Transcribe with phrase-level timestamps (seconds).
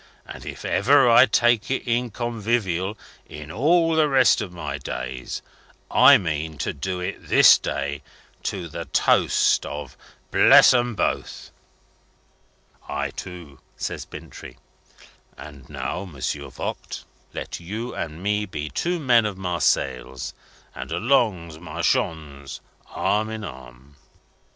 [0.25, 5.43] And if ever I take it in convivial, in all the rest of my days,
[5.91, 8.01] I mean to do it this day,
[8.41, 9.95] to the toast of
[10.31, 11.51] 'Bless 'em both.'"
[12.89, 14.57] "I, too!" says Bintrey.
[15.37, 17.03] "And now, Monsieur Voigt,
[17.35, 20.33] let you and me be two men of Marseilles,
[20.73, 22.59] and allons, marchons,
[22.89, 23.97] arm in arm!"